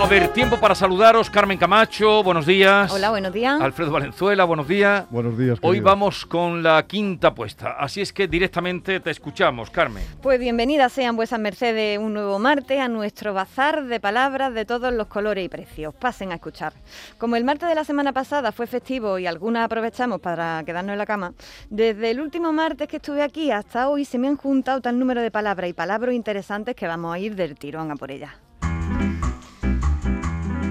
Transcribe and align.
A 0.00 0.06
ver, 0.06 0.28
tiempo 0.28 0.58
para 0.58 0.74
saludaros. 0.74 1.28
Carmen 1.28 1.58
Camacho, 1.58 2.22
buenos 2.22 2.46
días. 2.46 2.90
Hola, 2.90 3.10
buenos 3.10 3.34
días. 3.34 3.60
Alfredo 3.60 3.90
Valenzuela, 3.90 4.44
buenos 4.44 4.66
días. 4.66 5.04
Buenos 5.10 5.36
días. 5.36 5.58
Hoy 5.60 5.76
querido. 5.76 5.84
vamos 5.84 6.24
con 6.24 6.62
la 6.62 6.82
quinta 6.86 7.28
apuesta, 7.28 7.72
así 7.78 8.00
es 8.00 8.10
que 8.10 8.26
directamente 8.26 8.98
te 9.00 9.10
escuchamos, 9.10 9.68
Carmen. 9.68 10.02
Pues 10.22 10.40
bienvenidas 10.40 10.90
sean 10.92 11.16
vuesas 11.16 11.38
mercedes 11.38 11.98
un 11.98 12.14
nuevo 12.14 12.38
martes 12.38 12.80
a 12.80 12.88
nuestro 12.88 13.34
bazar 13.34 13.84
de 13.84 14.00
palabras 14.00 14.54
de 14.54 14.64
todos 14.64 14.90
los 14.90 15.06
colores 15.06 15.44
y 15.44 15.50
precios. 15.50 15.94
Pasen 15.94 16.32
a 16.32 16.36
escuchar. 16.36 16.72
Como 17.18 17.36
el 17.36 17.44
martes 17.44 17.68
de 17.68 17.74
la 17.74 17.84
semana 17.84 18.14
pasada 18.14 18.52
fue 18.52 18.66
festivo 18.66 19.18
y 19.18 19.26
algunas 19.26 19.66
aprovechamos 19.66 20.18
para 20.18 20.62
quedarnos 20.64 20.94
en 20.94 20.98
la 20.98 21.06
cama, 21.06 21.34
desde 21.68 22.10
el 22.10 22.22
último 22.22 22.54
martes 22.54 22.88
que 22.88 22.96
estuve 22.96 23.22
aquí 23.22 23.50
hasta 23.50 23.90
hoy 23.90 24.06
se 24.06 24.18
me 24.18 24.28
han 24.28 24.38
juntado 24.38 24.80
tal 24.80 24.98
número 24.98 25.20
de 25.20 25.30
palabras 25.30 25.68
y 25.68 25.74
palabras 25.74 26.14
interesantes 26.14 26.74
que 26.74 26.86
vamos 26.86 27.14
a 27.14 27.18
ir 27.18 27.36
del 27.36 27.54
tirón 27.54 27.90
a 27.90 27.96
por 27.96 28.10
ellas. 28.10 28.49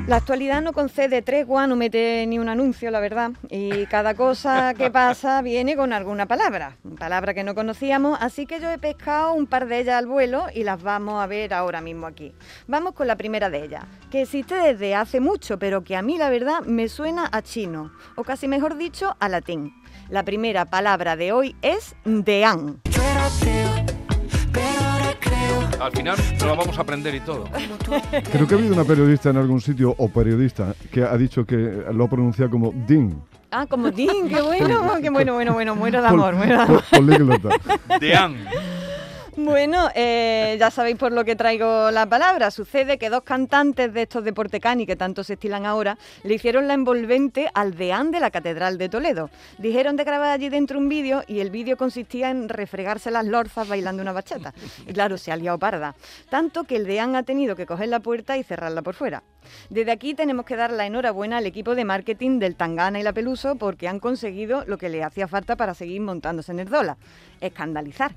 La 0.10 0.16
actualidad 0.16 0.64
no 0.64 0.74
concede 0.74 1.22
tregua, 1.22 1.68
no 1.68 1.76
mete 1.76 2.26
ni 2.26 2.40
un 2.40 2.50
anuncio, 2.50 2.90
la 2.90 3.00
verdad. 3.00 3.30
Y 3.52 3.86
cada 3.86 4.16
cosa 4.16 4.74
que 4.74 4.90
pasa 4.92 5.44
viene 5.44 5.76
con 5.76 5.94
alguna 5.94 6.26
palabra, 6.26 6.78
palabra 6.98 7.36
que 7.36 7.44
no 7.44 7.54
conocíamos, 7.54 8.18
así 8.20 8.48
que 8.48 8.60
yo 8.60 8.72
he 8.72 8.80
pescado 8.80 9.34
un 9.34 9.46
par 9.46 9.68
de 9.68 9.78
ellas 9.78 10.00
al 10.00 10.08
vuelo 10.08 10.48
y 10.52 10.64
las 10.64 10.82
vamos 10.82 11.22
a 11.22 11.28
ver 11.28 11.54
ahora 11.54 11.80
mismo 11.80 12.08
aquí. 12.08 12.34
Vamos 12.66 12.96
con 12.96 13.06
la 13.06 13.18
primera 13.18 13.52
de 13.52 13.64
ellas, 13.64 13.84
que 14.10 14.24
existe 14.24 14.56
desde 14.56 14.96
hace 14.96 15.20
mucho, 15.20 15.60
pero 15.60 15.84
que 15.84 15.96
a 15.96 16.02
mí 16.02 16.18
la 16.18 16.32
verdad 16.32 16.62
me 16.62 16.90
suena 16.90 17.30
a 17.32 17.44
chino, 17.44 17.92
o 18.16 18.24
casi 18.24 18.48
mejor 18.48 18.78
dicho, 18.78 19.16
a 19.20 19.30
latín. 19.30 19.76
La 20.10 20.24
primera 20.24 20.66
palabra 20.66 21.18
de 21.18 21.34
hoy 21.34 21.56
es 21.62 21.96
deán. 22.04 22.82
Al 25.80 25.92
final 25.92 26.18
lo 26.42 26.56
vamos 26.58 26.78
a 26.78 26.82
aprender 26.82 27.16
y 27.16 27.20
todo. 27.22 27.46
Creo 28.32 28.48
que 28.48 28.54
ha 28.56 28.58
habido 28.58 28.74
una 28.74 28.84
periodista 28.84 29.30
en 29.30 29.38
algún 29.38 29.62
sitio 29.62 29.96
o 29.98 30.10
periodista 30.10 30.74
que 30.92 31.04
ha 31.04 31.16
dicho 31.18 31.46
que 31.46 31.56
lo 31.94 32.04
ha 32.04 32.10
pronunciado 32.10 32.52
como 32.52 32.74
din. 32.88 33.22
Ah, 33.52 33.66
como 33.66 33.90
din, 33.90 34.28
qué 34.30 34.42
bueno, 34.42 34.94
qué 35.02 35.10
bueno, 35.10 35.34
bueno, 35.34 35.54
bueno, 35.54 35.76
muero 35.76 36.02
de 36.02 36.08
amor, 36.08 36.36
muero 36.36 36.56
de 36.58 36.62
amor. 36.64 36.84
Pol- 36.92 37.00
políglota. 37.06 37.50
Deán. 38.00 38.36
Bueno, 39.42 39.88
eh, 39.96 40.58
ya 40.60 40.70
sabéis 40.70 40.98
por 40.98 41.14
lo 41.14 41.24
que 41.24 41.38
traigo 41.38 41.92
la 41.92 42.06
palabra. 42.06 42.52
Sucede 42.52 42.98
que 42.98 43.10
dos 43.10 43.24
cantantes 43.24 43.94
de 43.94 44.02
estos 44.02 44.26
de 44.26 44.34
Portecani, 44.34 44.86
que 44.86 44.98
tanto 44.98 45.24
se 45.24 45.34
estilan 45.34 45.66
ahora, 45.66 45.98
le 46.24 46.34
hicieron 46.34 46.68
la 46.68 46.74
envolvente 46.74 47.50
al 47.54 47.76
deán 47.76 48.12
de 48.12 48.20
la 48.20 48.32
Catedral 48.32 48.78
de 48.78 48.90
Toledo. 48.90 49.30
Dijeron 49.58 49.96
de 49.96 50.04
grabar 50.04 50.32
allí 50.32 50.50
dentro 50.50 50.78
un 50.78 50.90
vídeo 50.90 51.24
y 51.26 51.40
el 51.40 51.52
vídeo 51.52 51.78
consistía 51.78 52.32
en 52.32 52.50
refregarse 52.50 53.12
las 53.12 53.26
lorzas 53.26 53.66
bailando 53.70 54.02
una 54.02 54.12
bachata. 54.12 54.54
Y 54.86 54.92
claro, 54.92 55.18
se 55.18 55.32
ha 55.32 55.38
liado 55.38 55.58
parda. 55.58 55.96
Tanto 56.30 56.66
que 56.66 56.76
el 56.76 56.86
deán 56.86 57.16
ha 57.16 57.24
tenido 57.24 57.56
que 57.56 57.66
coger 57.66 57.88
la 57.88 58.02
puerta 58.02 58.36
y 58.36 58.44
cerrarla 58.44 58.82
por 58.82 58.96
fuera. 58.96 59.24
Desde 59.70 59.92
aquí 59.92 60.16
tenemos 60.16 60.46
que 60.46 60.58
dar 60.58 60.72
la 60.72 60.86
enhorabuena 60.86 61.38
al 61.38 61.46
equipo 61.46 61.76
de 61.76 61.86
marketing 61.86 62.40
del 62.40 62.58
Tangana 62.58 63.00
y 63.00 63.04
la 63.04 63.14
Peluso 63.14 63.56
porque 63.56 63.88
han 63.88 64.02
conseguido 64.02 64.66
lo 64.66 64.78
que 64.78 64.90
le 64.90 65.02
hacía 65.02 65.30
falta 65.30 65.56
para 65.56 65.74
seguir 65.74 66.02
montándose 66.02 66.52
en 66.52 66.60
el 66.60 66.68
dólar, 66.68 66.98
escandalizar 67.40 68.12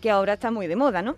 que 0.00 0.10
ahora 0.10 0.34
está 0.34 0.50
muy 0.50 0.66
de 0.66 0.76
moda, 0.76 1.02
¿no? 1.02 1.16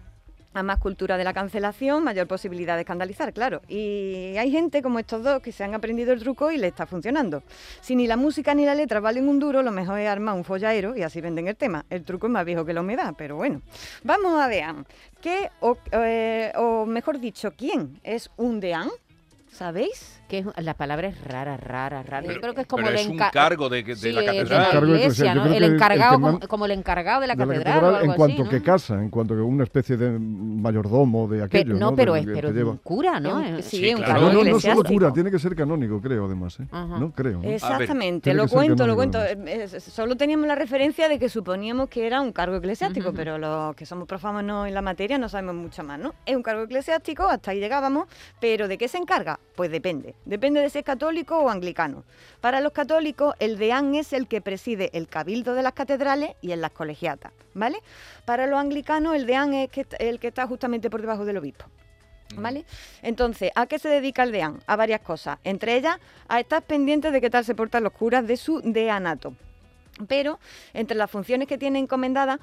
A 0.54 0.62
más 0.62 0.78
cultura 0.78 1.16
de 1.16 1.24
la 1.24 1.32
cancelación, 1.32 2.04
mayor 2.04 2.26
posibilidad 2.26 2.74
de 2.74 2.82
escandalizar, 2.82 3.32
claro. 3.32 3.62
Y 3.68 4.36
hay 4.36 4.50
gente 4.50 4.82
como 4.82 4.98
estos 4.98 5.24
dos 5.24 5.40
que 5.40 5.50
se 5.50 5.64
han 5.64 5.74
aprendido 5.74 6.12
el 6.12 6.20
truco 6.20 6.50
y 6.50 6.58
le 6.58 6.66
está 6.66 6.84
funcionando. 6.84 7.42
Si 7.80 7.96
ni 7.96 8.06
la 8.06 8.18
música 8.18 8.54
ni 8.54 8.66
la 8.66 8.74
letra 8.74 9.00
valen 9.00 9.28
un 9.28 9.38
duro, 9.38 9.62
lo 9.62 9.70
mejor 9.70 9.98
es 9.98 10.08
armar 10.08 10.34
un 10.34 10.44
follaero 10.44 10.94
y 10.94 11.02
así 11.02 11.22
venden 11.22 11.48
el 11.48 11.56
tema. 11.56 11.86
El 11.88 12.04
truco 12.04 12.26
es 12.26 12.32
más 12.32 12.44
viejo 12.44 12.66
que 12.66 12.74
la 12.74 12.82
humedad, 12.82 13.14
pero 13.16 13.36
bueno. 13.36 13.62
Vamos 14.04 14.38
a 14.38 14.48
Deán. 14.48 14.86
¿Qué, 15.22 15.50
o, 15.60 15.78
eh, 15.92 16.52
o 16.56 16.84
mejor 16.84 17.18
dicho, 17.18 17.52
quién 17.56 17.98
es 18.02 18.30
un 18.36 18.60
Deán? 18.60 18.90
¿Sabéis? 19.52 20.18
que 20.28 20.38
es- 20.38 20.46
la 20.64 20.72
palabra 20.72 21.08
es 21.08 21.24
rara, 21.24 21.58
rara, 21.58 22.02
rara. 22.02 22.22
Pero- 22.22 22.32
Yo 22.32 22.40
creo 22.40 22.54
que 22.54 22.62
es 22.62 22.66
como 22.66 22.88
el 22.88 22.94
es 22.94 23.06
un 23.06 23.18
enca- 23.18 23.30
cargo 23.32 23.68
de, 23.68 23.82
de 23.82 23.96
Sí, 23.96 24.12
la 24.12 24.24
catedral. 24.24 24.62
la 24.62 24.70
Cargo 24.70 24.94
iglesia, 24.96 25.34
¿no? 25.34 25.44
El 25.44 25.52
el 25.62 25.74
encargado, 25.74 26.16
que 26.16 26.22
como, 26.22 26.40
como 26.48 26.64
el 26.64 26.70
encargado 26.70 27.20
de 27.20 27.26
la 27.26 27.34
de 27.34 27.38
catedral, 27.46 27.64
la 27.64 27.70
o 27.70 27.74
catedral 27.82 27.94
algo 28.00 28.12
en 28.12 28.16
cuanto 28.16 28.42
así, 28.44 28.50
que 28.50 28.58
¿no? 28.60 28.64
casa, 28.64 28.94
en 28.94 29.10
cuanto 29.10 29.34
que 29.34 29.40
una 29.42 29.64
especie 29.64 29.98
de 29.98 30.18
mayordomo 30.18 31.28
de 31.28 31.38
Pe- 31.38 31.44
aquello. 31.44 31.74
no, 31.74 31.90
¿no? 31.90 31.96
pero 31.96 32.14
De- 32.14 32.20
es, 32.20 32.26
pero 32.32 32.48
un 32.70 32.76
cura, 32.78 33.20
¿no? 33.20 33.42
Eh, 33.42 33.62
sí, 33.62 33.76
Sí, 33.78 33.94
un 33.94 34.00
claro. 34.02 34.20
No, 34.22 34.32
no, 34.32 34.44
no 34.52 34.60
solo 34.60 34.82
cura, 34.84 35.12
tiene 35.12 35.30
que 35.30 35.38
ser 35.38 35.54
canónico, 35.54 36.00
creo, 36.00 36.24
además. 36.24 36.58
¿eh? 36.60 36.66
No 36.72 37.12
creo. 37.12 37.40
¿no? 37.42 37.48
Exactamente, 37.50 38.32
lo 38.32 38.48
cuento, 38.48 38.86
lo 38.86 38.94
cuento. 38.94 39.18
Solo 39.80 40.16
teníamos 40.16 40.46
la 40.46 40.54
referencia 40.54 41.10
de 41.10 41.18
que 41.18 41.28
suponíamos 41.28 41.90
que 41.90 42.06
era 42.06 42.22
un 42.22 42.32
cargo 42.32 42.56
eclesiástico, 42.56 43.12
pero 43.12 43.36
los 43.36 43.74
que 43.76 43.84
somos 43.84 44.08
profanos 44.08 44.66
en 44.66 44.72
la 44.72 44.80
materia 44.80 45.18
no 45.18 45.28
sabemos 45.28 45.56
mucho 45.56 45.84
más, 45.84 45.98
¿no? 45.98 46.14
Es 46.24 46.34
un 46.36 46.42
cargo 46.42 46.62
eclesiástico, 46.62 47.24
hasta 47.24 47.50
ahí 47.50 47.60
llegábamos, 47.60 48.08
pero 48.40 48.66
¿de 48.66 48.78
qué 48.78 48.88
se 48.88 48.96
encarga? 48.96 49.38
Pues 49.54 49.70
depende. 49.70 50.14
Depende 50.24 50.60
de 50.60 50.70
si 50.70 50.78
es 50.78 50.84
católico 50.84 51.38
o 51.38 51.50
anglicano. 51.50 52.04
Para 52.40 52.60
los 52.60 52.72
católicos, 52.72 53.34
el 53.38 53.58
deán 53.58 53.94
es 53.94 54.12
el 54.12 54.26
que 54.26 54.40
preside 54.40 54.90
el 54.94 55.08
cabildo 55.08 55.54
de 55.54 55.62
las 55.62 55.74
catedrales 55.74 56.30
y 56.40 56.52
en 56.52 56.60
las 56.62 56.70
colegiatas, 56.70 57.32
¿vale? 57.52 57.78
Para 58.24 58.46
los 58.46 58.58
anglicanos, 58.58 59.14
el 59.14 59.26
deán 59.26 59.52
es 59.52 59.68
el 59.98 60.18
que 60.18 60.28
está 60.28 60.46
justamente 60.46 60.88
por 60.88 61.00
debajo 61.00 61.24
del 61.24 61.36
obispo. 61.36 61.66
¿Vale? 62.34 62.64
Entonces, 63.02 63.50
¿a 63.54 63.66
qué 63.66 63.78
se 63.78 63.90
dedica 63.90 64.22
el 64.22 64.32
deán? 64.32 64.62
A 64.66 64.74
varias 64.76 65.02
cosas. 65.02 65.38
Entre 65.44 65.76
ellas, 65.76 65.98
a 66.28 66.40
estar 66.40 66.62
pendientes 66.62 67.12
de 67.12 67.20
qué 67.20 67.28
tal 67.28 67.44
se 67.44 67.54
portan 67.54 67.82
los 67.82 67.92
curas 67.92 68.26
de 68.26 68.38
su 68.38 68.62
deanato. 68.62 69.34
Pero, 70.08 70.38
entre 70.74 70.96
las 70.96 71.10
funciones 71.10 71.48
que 71.48 71.58
tiene 71.58 71.78
encomendada, 71.78 72.38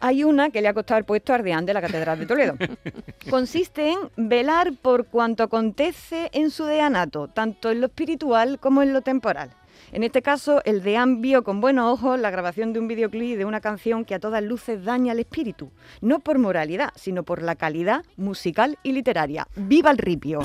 hay 0.00 0.24
una 0.24 0.50
que 0.50 0.60
le 0.60 0.68
ha 0.68 0.74
costado 0.74 0.98
el 0.98 1.04
puesto 1.04 1.32
al 1.32 1.42
deán 1.42 1.66
de 1.66 1.74
la 1.74 1.80
Catedral 1.80 2.18
de 2.18 2.26
Toledo. 2.26 2.56
Consiste 3.30 3.92
en 3.92 3.98
velar 4.16 4.72
por 4.80 5.06
cuanto 5.06 5.42
acontece 5.42 6.30
en 6.32 6.50
su 6.50 6.64
deanato, 6.64 7.28
tanto 7.28 7.70
en 7.70 7.80
lo 7.80 7.86
espiritual 7.86 8.58
como 8.58 8.82
en 8.82 8.92
lo 8.92 9.02
temporal. 9.02 9.50
En 9.92 10.02
este 10.02 10.22
caso, 10.22 10.60
el 10.64 10.82
deán 10.82 11.20
vio 11.20 11.44
con 11.44 11.60
buenos 11.60 11.92
ojos 11.92 12.18
la 12.18 12.30
grabación 12.30 12.72
de 12.72 12.80
un 12.80 12.88
videoclip 12.88 13.36
de 13.36 13.44
una 13.44 13.60
canción 13.60 14.04
que 14.04 14.14
a 14.14 14.18
todas 14.18 14.42
luces 14.42 14.84
daña 14.84 15.12
el 15.12 15.20
espíritu, 15.20 15.70
no 16.00 16.20
por 16.20 16.38
moralidad, 16.38 16.90
sino 16.96 17.22
por 17.22 17.42
la 17.42 17.54
calidad 17.54 18.04
musical 18.16 18.78
y 18.82 18.92
literaria. 18.92 19.46
¡Viva 19.56 19.90
el 19.90 19.98
ripio! 19.98 20.40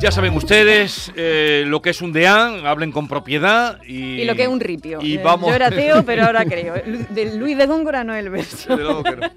Ya 0.00 0.10
saben 0.10 0.34
ustedes 0.34 1.12
eh, 1.14 1.64
lo 1.66 1.82
que 1.82 1.90
es 1.90 2.00
un 2.00 2.10
deán, 2.10 2.64
hablen 2.66 2.90
con 2.90 3.06
propiedad 3.06 3.82
y... 3.86 4.22
Y 4.22 4.24
lo 4.24 4.34
que 4.34 4.44
es 4.44 4.48
un 4.48 4.58
ripio. 4.58 4.98
Y 5.02 5.16
Eh, 5.16 5.20
vamos... 5.22 5.50
Yo 5.50 5.54
era 5.54 5.66
ateo, 5.66 6.02
pero 6.04 6.24
ahora 6.24 6.42
creo. 6.46 6.72
De 7.10 7.36
Luis 7.36 7.58
de 7.58 7.66
Góngora 7.66 8.02
no 8.02 8.14
es 8.14 8.24
el 8.24 8.30
verso. 8.30 8.70
Desde 8.70 8.82
luego 8.82 9.02
que 9.02 9.16
no. 9.16 9.28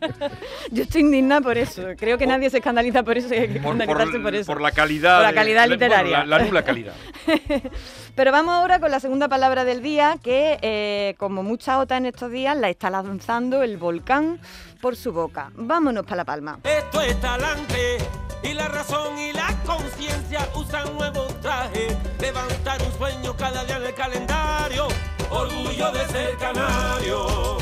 Yo 0.72 0.84
estoy 0.84 1.02
indignada 1.02 1.42
por 1.42 1.58
eso. 1.58 1.84
Creo 1.98 2.18
que 2.18 2.26
nadie 2.26 2.50
se 2.50 2.60
escandaliza 2.60 3.04
por 3.04 3.18
eso 3.18 3.34
y 3.36 3.40
hay 3.40 3.48
que 3.50 3.60
Por, 3.60 3.74
escandalizarse 3.76 4.20
por, 4.22 4.36
eso. 4.36 4.46
por 4.54 4.62
la 4.62 4.72
calidad... 4.72 5.18
Por 5.18 5.24
la 5.26 5.34
calidad 5.34 5.62
bueno, 5.64 5.74
literaria. 5.74 6.20
la, 6.26 6.38
la 6.38 6.46
nula 6.46 6.64
calidad. 6.64 6.94
Pero 8.16 8.32
vamos 8.32 8.54
ahora 8.54 8.80
con 8.80 8.90
la 8.90 9.02
segunda 9.02 9.28
palabra 9.28 9.66
del 9.66 9.82
día, 9.82 10.16
que 10.24 10.60
eh, 10.62 11.16
como 11.18 11.44
muchas 11.44 11.78
otras 11.80 11.98
en 12.00 12.06
estos 12.06 12.32
días, 12.32 12.56
la 12.56 12.70
está 12.70 12.90
lanzando 12.90 13.64
el 13.64 13.76
volcán 13.76 14.40
por 14.80 14.96
su 14.96 15.12
boca. 15.12 15.52
Vámonos 15.56 16.04
para 16.06 16.18
La 16.18 16.26
Palma. 16.26 16.60
Esto 16.64 17.02
es 17.02 17.20
talante 17.20 17.98
y 18.44 18.54
la 18.54 18.68
razón 18.68 19.18
y 19.18 19.34
la 19.34 19.56
conciencia 19.66 20.48
usan 20.56 20.96
nuevos 20.96 21.34
trajes. 21.42 21.96
Levantar 22.20 22.82
un 22.82 22.92
sueño 22.98 23.36
cada 23.36 23.64
día 23.66 23.78
en 23.78 23.84
el 23.84 23.96
calendario. 23.96 24.88
Orgullo 25.30 25.92
de 25.92 26.06
ser 26.08 26.38
canario. 26.38 27.58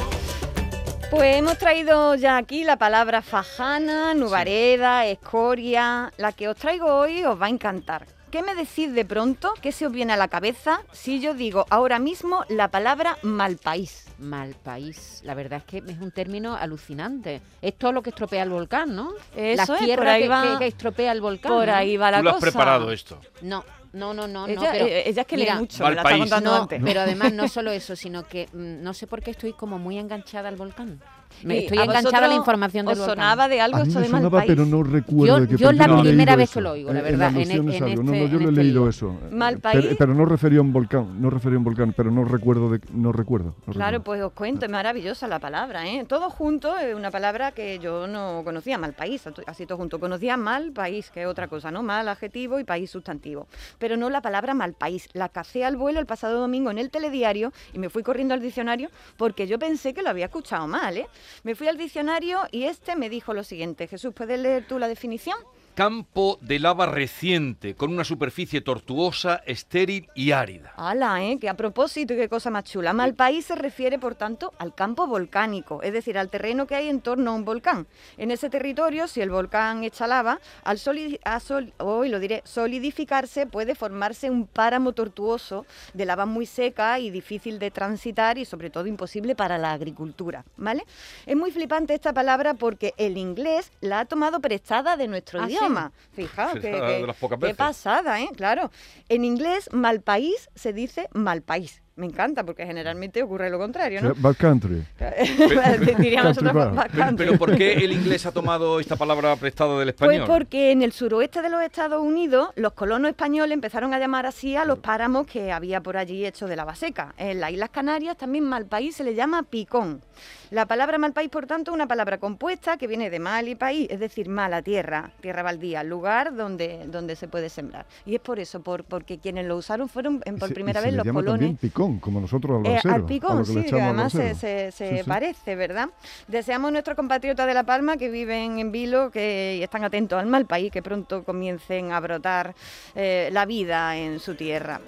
Pues 1.09 1.35
hemos 1.35 1.57
traído 1.57 2.15
ya 2.15 2.37
aquí 2.37 2.63
la 2.63 2.77
palabra 2.77 3.21
fajana, 3.21 4.13
nubareda, 4.13 5.05
escoria. 5.05 6.11
La 6.17 6.31
que 6.31 6.47
os 6.47 6.55
traigo 6.55 6.87
hoy 6.87 7.23
os 7.25 7.39
va 7.39 7.47
a 7.47 7.49
encantar. 7.49 8.05
¿Qué 8.31 8.41
me 8.43 8.55
decís 8.55 8.93
de 8.93 9.03
pronto? 9.03 9.53
¿Qué 9.61 9.73
se 9.73 9.85
os 9.85 9.91
viene 9.91 10.13
a 10.13 10.17
la 10.17 10.29
cabeza 10.29 10.81
si 10.93 11.19
yo 11.19 11.33
digo 11.33 11.65
ahora 11.69 11.99
mismo 11.99 12.45
la 12.47 12.69
palabra 12.69 13.17
mal 13.23 13.57
país? 13.57 14.05
Mal 14.19 14.55
país. 14.63 15.19
La 15.25 15.33
verdad 15.33 15.59
es 15.59 15.65
que 15.65 15.91
es 15.91 15.99
un 15.99 16.11
término 16.11 16.55
alucinante. 16.55 17.41
Es 17.61 17.77
todo 17.77 17.91
lo 17.91 18.01
que 18.01 18.11
estropea 18.11 18.43
el 18.43 18.49
volcán, 18.49 18.95
¿no? 18.95 19.11
Eso 19.35 19.73
la 19.73 19.79
es, 19.79 19.83
tierra 19.85 20.01
por 20.03 20.07
ahí 20.13 20.21
que, 20.23 20.29
va- 20.29 20.51
que- 20.53 20.57
que 20.59 20.67
estropea 20.67 21.11
el 21.11 21.19
volcán. 21.19 21.51
Por 21.51 21.67
¿no? 21.67 21.73
ahí 21.75 21.97
va 21.97 22.09
la 22.11 22.17
Tú 22.19 22.23
lo 22.23 22.29
has 22.29 22.35
cosa. 22.37 22.51
preparado 22.51 22.91
esto. 22.93 23.19
No, 23.41 23.65
no, 23.91 24.13
no, 24.13 24.27
no. 24.29 24.47
no, 24.47 24.53
Ella, 24.53 24.69
pero, 24.71 24.85
eh, 24.85 25.03
ella 25.09 25.21
es 25.23 25.27
que 25.27 25.35
mira, 25.35 25.53
lee 25.55 25.59
mucho, 25.59 25.89
la 25.89 26.01
está 26.01 26.17
contando 26.17 26.51
No, 26.51 26.61
antes. 26.61 26.81
pero 26.85 27.01
además 27.01 27.33
no 27.33 27.47
solo 27.49 27.71
eso, 27.71 27.97
sino 27.97 28.23
que 28.25 28.47
mm, 28.53 28.81
no 28.81 28.93
sé 28.93 29.07
por 29.07 29.21
qué 29.21 29.31
estoy 29.31 29.51
como 29.51 29.77
muy 29.77 29.97
enganchada 29.99 30.47
al 30.47 30.55
volcán. 30.55 31.01
Me 31.43 31.59
estoy 31.59 31.77
a 31.79 31.83
enganchada 31.85 32.25
a 32.25 32.29
la 32.29 32.35
información 32.35 32.85
del 32.85 32.93
¿Os 32.93 32.99
volcán. 32.99 33.15
sonaba 33.15 33.47
de 33.47 33.61
algo 33.61 33.77
A 33.77 33.81
mí 33.81 33.87
esto 33.87 33.99
me 33.99 34.05
de 34.05 34.11
mal 34.11 34.19
sonaba, 34.21 34.37
país? 34.39 34.47
pero 34.47 34.65
no 34.65 34.83
recuerdo 34.83 35.25
Yo- 35.25 35.41
de 35.41 35.47
qué 35.47 35.57
yo 35.57 35.71
la 35.71 35.87
no 35.87 35.99
he 35.99 36.03
primera 36.03 36.35
vez 36.35 36.49
eso. 36.49 36.59
que 36.59 36.61
lo 36.63 36.71
oigo, 36.71 36.93
la 36.93 36.99
En- 36.99 37.05
verdad, 37.05 37.29
en 37.29 37.35
alusiones 37.35 37.73
e- 37.73 37.77
en 37.77 37.83
algo. 37.83 38.03
No, 38.03 38.11
no, 38.11 38.17
este- 38.17 38.29
yo 38.29 38.37
en 38.37 38.43
no 38.43 38.49
he 38.49 38.51
este 38.51 38.63
leído 38.63 38.81
lío. 38.81 38.89
eso. 38.89 39.15
¿Mal 39.31 39.59
Pero, 39.59 39.81
país? 39.81 39.95
pero 39.97 40.13
no 40.13 40.25
refería 40.25 40.59
a 40.59 40.61
un 40.61 40.73
volcán, 40.73 41.21
no 41.21 41.29
refería 41.29 41.55
a 41.55 41.59
un 41.59 41.63
volcán, 41.63 41.93
pero 41.93 42.11
no 42.11 42.23
recuerdo 42.25 42.69
de, 42.69 42.81
no 42.93 43.11
recuerdo. 43.11 43.55
no 43.65 43.73
Claro, 43.73 43.97
recuerdo. 43.97 44.03
pues 44.03 44.21
os 44.23 44.31
cuento, 44.33 44.65
es 44.65 44.71
maravillosa 44.71 45.27
la 45.27 45.39
palabra, 45.39 45.87
¿eh? 45.87 46.05
Todo 46.07 46.29
junto 46.29 46.77
es 46.77 46.93
una 46.95 47.11
palabra 47.11 47.51
que 47.51 47.79
yo 47.79 48.07
no 48.07 48.41
conocía, 48.43 48.77
mal 48.77 48.93
país, 48.93 49.23
así 49.47 49.65
todo 49.65 49.77
junto. 49.77 49.99
Conocía 49.99 50.37
mal 50.37 50.71
país, 50.71 51.09
que 51.11 51.21
es 51.21 51.27
otra 51.27 51.47
cosa, 51.47 51.71
¿no? 51.71 51.83
Mal 51.83 52.07
adjetivo 52.07 52.59
y 52.59 52.63
país 52.63 52.89
sustantivo. 52.91 53.47
Pero 53.79 53.97
no 53.97 54.09
la 54.09 54.21
palabra 54.21 54.53
mal 54.53 54.73
país. 54.73 55.09
La 55.13 55.29
cacé 55.29 55.63
al 55.65 55.75
vuelo 55.77 55.99
el 55.99 56.05
pasado 56.05 56.39
domingo 56.39 56.71
en 56.71 56.77
el 56.77 56.89
telediario 56.89 57.51
y 57.73 57.79
me 57.79 57.89
fui 57.89 58.03
corriendo 58.03 58.33
al 58.33 58.41
diccionario 58.41 58.89
porque 59.17 59.47
yo 59.47 59.57
pensé 59.59 59.93
que 59.93 60.01
lo 60.01 60.09
había 60.09 60.25
escuchado 60.25 60.67
mal, 60.67 60.97
¿eh? 60.97 61.07
Me 61.43 61.55
fui 61.55 61.67
al 61.67 61.77
diccionario 61.77 62.41
y 62.51 62.63
este 62.63 62.95
me 62.95 63.09
dijo 63.09 63.33
lo 63.33 63.43
siguiente. 63.43 63.87
Jesús, 63.87 64.13
¿puedes 64.13 64.39
leer 64.39 64.67
tú 64.67 64.79
la 64.79 64.87
definición? 64.87 65.37
Campo 65.75 66.37
de 66.41 66.59
lava 66.59 66.85
reciente, 66.85 67.75
con 67.75 67.91
una 67.93 68.03
superficie 68.03 68.59
tortuosa, 68.61 69.41
estéril 69.45 70.09
y 70.13 70.31
árida. 70.31 70.73
¡Hala, 70.75 71.23
eh! 71.23 71.39
Que 71.39 71.47
a 71.47 71.53
propósito 71.55 72.13
y 72.13 72.17
qué 72.17 72.27
cosa 72.27 72.49
más 72.49 72.65
chula. 72.65 72.91
Mal 72.91 73.15
país 73.15 73.45
se 73.45 73.55
refiere, 73.55 73.97
por 73.97 74.15
tanto, 74.15 74.53
al 74.59 74.75
campo 74.75 75.07
volcánico, 75.07 75.81
es 75.81 75.93
decir, 75.93 76.17
al 76.17 76.29
terreno 76.29 76.67
que 76.67 76.75
hay 76.75 76.89
en 76.89 76.99
torno 76.99 77.31
a 77.31 77.35
un 77.35 77.45
volcán. 77.45 77.87
En 78.17 78.31
ese 78.31 78.49
territorio, 78.49 79.07
si 79.07 79.21
el 79.21 79.29
volcán 79.29 79.83
echa 79.85 80.07
lava, 80.07 80.39
al 80.65 80.77
soli- 80.77 81.19
a 81.23 81.39
sol- 81.39 81.73
hoy 81.77 82.09
lo 82.09 82.19
diré, 82.19 82.41
solidificarse 82.43 83.45
puede 83.47 83.73
formarse 83.73 84.29
un 84.29 84.47
páramo 84.47 84.91
tortuoso 84.91 85.65
de 85.93 86.05
lava 86.05 86.25
muy 86.25 86.45
seca 86.45 86.99
y 86.99 87.09
difícil 87.11 87.59
de 87.59 87.71
transitar 87.71 88.37
y 88.37 88.43
sobre 88.45 88.69
todo 88.69 88.87
imposible 88.87 89.35
para 89.35 89.57
la 89.57 89.71
agricultura, 89.71 90.43
¿vale? 90.57 90.83
Es 91.25 91.37
muy 91.37 91.49
flipante 91.51 91.93
esta 91.93 92.13
palabra 92.13 92.55
porque 92.55 92.93
el 92.97 93.17
inglés 93.17 93.71
la 93.79 94.01
ha 94.01 94.05
tomado 94.05 94.41
prestada 94.41 94.97
de 94.97 95.07
nuestro 95.07 95.39
¿sí? 95.61 95.65
idioma. 95.65 95.91
Fijaos 96.11 96.59
que, 96.59 97.53
pasada, 97.57 98.21
¿eh? 98.21 98.29
Claro. 98.35 98.71
En 99.09 99.25
inglés, 99.25 99.69
mal 99.71 100.01
país 100.01 100.49
se 100.55 100.73
dice 100.73 101.09
mal 101.13 101.41
país. 101.41 101.81
Me 101.97 102.05
encanta 102.05 102.43
porque 102.45 102.65
generalmente 102.65 103.21
ocurre 103.21 103.49
lo 103.49 103.59
contrario, 103.59 104.01
¿no? 104.01 104.13
Bad 104.15 104.35
country. 104.37 104.81
Diríamos 105.99 106.37
Country 106.37 106.43
nosotros 106.45 106.75
bacán. 106.75 107.15
Pero, 107.17 107.31
pero 107.31 107.37
¿por 107.37 107.55
qué 107.57 107.73
el 107.73 107.91
inglés 107.91 108.25
ha 108.25 108.31
tomado 108.31 108.79
esta 108.79 108.95
palabra 108.95 109.35
prestada 109.35 109.77
del 109.79 109.93
Pues 109.93 110.09
español? 110.11 110.25
porque 110.27 110.71
en 110.71 110.81
el 110.83 110.93
suroeste 110.93 111.41
de 111.41 111.49
los 111.49 111.61
Estados 111.61 112.01
Unidos 112.01 112.49
los 112.55 112.73
colonos 112.73 113.09
españoles 113.09 113.53
empezaron 113.53 113.93
a 113.93 113.99
llamar 113.99 114.25
así 114.25 114.55
a 114.55 114.65
los 114.65 114.79
páramos 114.79 115.27
que 115.27 115.51
había 115.51 115.81
por 115.81 115.97
allí 115.97 116.25
hechos 116.25 116.49
de 116.49 116.55
lava 116.55 116.75
seca. 116.75 117.13
En 117.17 117.39
las 117.39 117.51
Islas 117.51 117.69
Canarias 117.69 118.17
también 118.17 118.45
Malpaís 118.45 118.95
se 118.95 119.03
le 119.03 119.13
llama 119.13 119.43
picón. 119.43 120.01
La 120.49 120.65
palabra 120.65 120.97
Malpaís, 120.97 121.29
por 121.29 121.45
tanto, 121.45 121.71
es 121.71 121.75
una 121.75 121.87
palabra 121.87 122.17
compuesta 122.17 122.75
que 122.77 122.85
viene 122.87 123.09
de 123.09 123.19
mal 123.19 123.47
y 123.47 123.55
país, 123.55 123.87
es 123.89 123.99
decir, 124.01 124.27
mala 124.27 124.61
tierra, 124.61 125.11
tierra 125.21 125.43
baldía, 125.43 125.81
lugar 125.83 126.35
donde, 126.35 126.85
donde 126.87 127.15
se 127.15 127.27
puede 127.29 127.47
sembrar. 127.49 127.85
Y 128.05 128.15
es 128.15 128.21
por 128.21 128.37
eso, 128.37 128.61
por, 128.61 128.83
porque 128.83 129.17
quienes 129.17 129.45
lo 129.45 129.55
usaron 129.55 129.87
fueron 129.87 130.21
en- 130.25 130.35
Y 130.35 130.39
por 130.39 130.49
se- 130.49 130.53
primera 130.53 130.79
y 130.79 130.83
se 130.83 130.87
vez 130.87 130.91
le 130.93 130.97
los 130.97 131.05
llama 131.05 131.19
colones. 131.21 131.39
también 131.39 131.57
picón, 131.81 131.99
como 131.99 132.21
nosotros 132.21 132.59
al 132.59 132.65
Eh, 132.65 132.71
brasero. 132.73 132.93
al 132.95 133.01
a 133.01 133.05
picón, 133.05 133.45
sí, 133.45 133.63
que 133.63 133.75
al 133.75 133.81
además 133.81 134.11
se, 134.11 134.17
brasero. 134.19 134.39
se- 134.39 134.71
se 134.71 134.89
Sí, 134.97 135.03
sí. 135.03 135.09
parece, 135.09 135.55
¿verdad? 135.55 135.89
Deseamos 136.27 136.69
a 136.69 136.71
nuestros 136.71 136.95
compatriotas 136.95 137.47
de 137.47 137.53
La 137.53 137.63
Palma 137.63 137.97
que 137.97 138.09
viven 138.09 138.59
en 138.59 138.71
Vilo 138.71 139.09
que 139.11 139.63
están 139.63 139.83
atentos 139.83 140.19
al 140.19 140.27
mal 140.27 140.45
país, 140.45 140.71
que 140.71 140.81
pronto 140.83 141.23
comiencen 141.23 141.91
a 141.91 141.99
brotar 141.99 142.53
eh, 142.95 143.29
la 143.31 143.45
vida 143.45 143.97
en 143.97 144.19
su 144.19 144.35
tierra. 144.35 144.79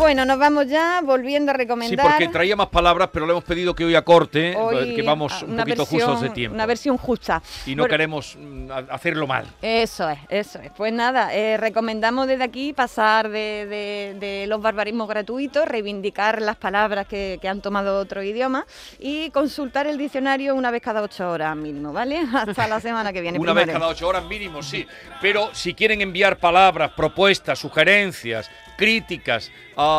Bueno, 0.00 0.24
nos 0.24 0.38
vamos 0.38 0.66
ya 0.66 1.00
volviendo 1.04 1.52
a 1.52 1.54
Sí, 1.54 1.58
recomendar. 1.58 2.06
porque 2.08 2.28
traía 2.28 2.56
más 2.56 2.68
palabras, 2.68 3.10
pero 3.12 3.26
le 3.26 3.32
hemos 3.32 3.44
pedido 3.44 3.74
que 3.74 3.84
hoy 3.84 3.94
acorte, 3.94 4.56
hoy 4.56 4.94
que 4.94 5.02
vamos 5.02 5.42
un 5.42 5.56
poquito 5.56 5.84
versión- 5.84 5.86
justos 6.00 6.20
de 6.22 6.30
tiempo. 6.30 6.54
Una 6.54 6.66
versión 6.66 6.96
justa. 6.96 7.42
Y 7.66 7.74
no 7.74 7.82
Bueno, 7.82 7.90
queremos 7.92 8.36
mm, 8.38 8.70
hacerlo 8.90 9.26
mal. 9.26 9.46
Eso 9.62 10.08
es, 10.10 10.18
eso 10.28 10.58
es. 10.60 10.70
Pues 10.76 10.92
nada, 10.92 11.34
eh, 11.34 11.56
recomendamos 11.56 12.26
desde 12.26 12.44
aquí 12.44 12.72
pasar 12.72 13.28
de, 13.28 13.66
de- 13.66 14.16
de 14.18 14.46
los 14.46 14.60
barbarismos 14.60 15.08
gratuitos, 15.08 15.66
reivindicar 15.66 16.40
las 16.42 16.56
palabras 16.56 17.06
que, 17.06 17.38
que 17.40 17.48
han 17.48 17.60
tomado 17.60 17.98
otro 17.98 18.22
idioma 18.22 18.66
y 18.98 19.30
consultar 19.30 19.86
el 19.86 19.98
diccionario 19.98 20.54
una 20.54 20.70
vez 20.70 20.82
cada 20.82 21.02
ocho 21.02 21.30
horas 21.30 21.54
mínimo, 21.56 21.92
¿vale? 21.92 22.20
Hasta 22.34 22.66
la 22.66 22.80
semana 22.80 23.12
que 23.12 23.20
viene. 23.20 23.38
Una 23.38 23.52
vez 23.52 23.66
cada 23.66 23.88
ocho 23.88 24.08
horas 24.08 24.24
mínimo, 24.24 24.62
sí. 24.62 24.86
Pero 25.20 25.50
si 25.54 25.74
quieren 25.74 26.00
enviar 26.00 26.38
palabras, 26.38 26.92
propuestas, 26.96 27.58
sugerencias, 27.58 28.50
críticas 28.76 29.50
a 29.76 29.89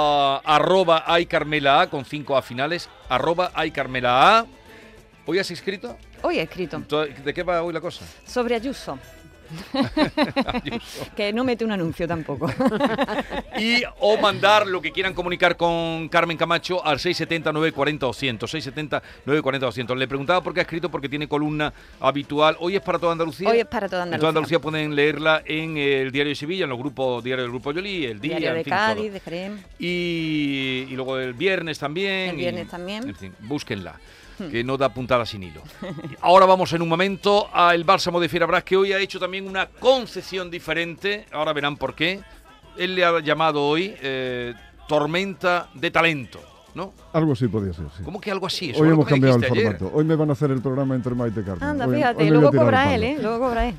arroba 0.44 1.04
iCarmelaA 1.20 1.90
con 1.90 2.06
cinco 2.06 2.36
A 2.38 2.42
finales, 2.42 2.90
arroba 3.10 3.52
iCarmelaA. 3.66 4.46
¿Hoy 5.26 5.40
has 5.40 5.52
escrito? 5.52 5.98
Hoy 6.24 6.38
he 6.40 6.44
escrito 6.44 6.80
¿De 7.24 7.34
qué 7.34 7.44
va 7.44 7.64
hoy 7.64 7.74
la 7.74 7.82
cosa? 7.82 8.06
sobre 8.26 8.56
Ayuso. 8.56 8.98
que 11.16 11.34
no 11.34 11.44
mete 11.44 11.66
un 11.66 11.72
anuncio 11.72 12.08
tampoco. 12.08 12.50
y 13.60 13.84
o 14.00 14.18
mandar 14.18 14.68
lo 14.68 14.82
que 14.82 14.92
quieran 14.92 15.14
comunicar 15.14 15.58
con 15.58 16.08
Carmen 16.10 16.38
Camacho 16.38 16.84
al 16.86 17.00
670 17.00 17.52
940 17.52 18.06
200 18.06 18.50
670 18.52 18.98
940 19.26 19.66
200 19.66 19.98
le 19.98 20.08
preguntaba 20.08 20.42
por 20.42 20.54
qué 20.54 20.62
ha 20.62 20.64
escrito 20.64 20.90
porque 20.90 21.10
tiene 21.10 21.28
columna 21.28 21.74
habitual 22.00 22.56
hoy 22.60 22.76
es 22.76 22.82
para 22.82 23.00
toda 23.00 23.12
Andalucía 23.14 23.50
Hoy 23.50 23.60
es 23.60 23.66
para 23.66 23.88
toda 23.88 24.04
en 24.04 24.08
Andalucía. 24.08 24.20
toda 24.20 24.30
Andalucía 24.30 24.60
pueden 24.60 24.96
leerla 24.96 25.42
en 25.46 25.78
el 25.78 26.12
diario 26.12 26.30
de 26.32 26.36
Sevilla 26.36 26.64
en 26.66 26.70
los 26.70 26.80
grupos 26.80 27.24
diario 27.24 27.44
del 27.44 27.52
grupo 27.52 27.72
Yoli 27.72 28.06
el 28.06 28.20
día 28.20 28.38
Diario 28.38 28.50
en 28.50 28.56
de 28.58 28.64
fin, 28.64 28.72
Cádiz, 28.74 29.04
todo. 29.04 29.14
de 29.14 29.20
Jerez. 29.20 29.52
y, 29.80 30.86
y 30.90 30.96
luego 30.96 31.18
el 31.18 31.34
viernes 31.34 31.80
también 31.80 32.30
El 32.30 32.36
y- 32.36 32.40
viernes 32.40 32.68
también. 32.70 33.08
En 33.10 33.16
fin 33.16 33.34
búsquenla 33.40 34.00
que 34.50 34.64
no 34.64 34.78
da 34.78 34.94
puntada 34.94 35.26
sin 35.26 35.44
hilo. 35.44 35.62
Ahora 36.22 36.46
vamos 36.46 36.72
en 36.74 36.82
un 36.82 36.90
momento 36.90 37.50
al 37.54 37.84
bálsamo 37.84 38.20
de 38.20 38.30
Fierabras, 38.30 38.64
que 38.64 38.76
hoy 38.78 38.94
ha 38.94 39.00
hecho 39.00 39.20
también 39.20 39.48
una 39.48 39.68
concesión 39.68 40.50
diferente. 40.50 41.26
Ahora 41.32 41.54
verán 41.54 41.78
por 41.78 41.94
qué. 41.94 42.22
Él 42.78 42.96
le 42.96 43.04
ha 43.06 43.20
llamado 43.20 43.62
hoy 43.64 43.94
eh, 44.02 44.54
Tormenta 44.88 45.70
de 45.74 45.92
Talento, 45.92 46.40
¿no? 46.74 46.94
Algo 47.14 47.34
así 47.34 47.48
podía 47.50 47.74
ser, 47.74 47.86
sí. 47.98 48.04
¿Cómo 48.04 48.22
que 48.22 48.32
algo 48.32 48.48
así? 48.48 48.70
Eso 48.72 48.82
Hoy 48.82 48.90
hemos 48.90 49.06
cambiado 49.06 49.38
el 49.38 49.44
ayer. 49.44 49.64
formato. 49.78 49.92
Hoy 49.94 50.06
me 50.06 50.16
van 50.16 50.30
a 50.30 50.34
hacer 50.34 50.52
el 50.52 50.62
programa 50.62 50.96
entre 50.96 51.14
Maite 51.14 51.42
y 51.42 51.44
Carmen. 51.44 51.64
Anda, 51.64 51.86
Hoy- 51.88 51.96
fíjate, 51.98 52.24
hoy 52.24 52.30
luego 52.30 52.52
cobra 52.52 52.96
él, 52.96 53.04
¿eh? 53.04 53.18
Luego 53.22 53.40
cobra 53.40 53.68
él. 53.68 53.76